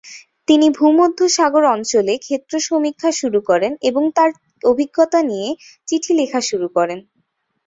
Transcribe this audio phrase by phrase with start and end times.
[0.47, 4.29] তিনি ভূমধ্যসাগর অঞ্চলে ক্ষেত্র সমীক্ষা শুরু করেন এবং তাঁর
[4.63, 5.49] অভিজ্ঞতা নিয়ে
[5.87, 6.99] চিঠি লেখা শুরু করেন।